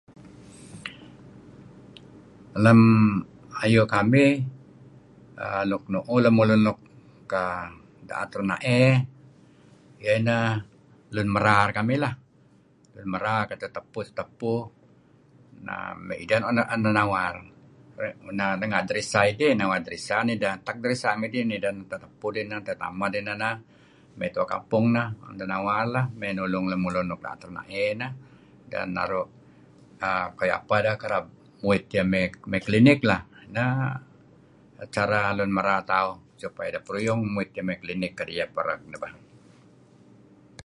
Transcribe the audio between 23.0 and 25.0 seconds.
dedih mey Tua Kampung